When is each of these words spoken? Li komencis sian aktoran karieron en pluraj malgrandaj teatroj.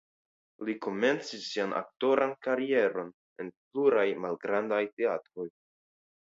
Li 0.67 0.73
komencis 0.85 1.43
sian 1.49 1.75
aktoran 1.79 2.33
karieron 2.47 3.13
en 3.45 3.53
pluraj 3.59 4.07
malgrandaj 4.25 4.81
teatroj. 4.95 5.47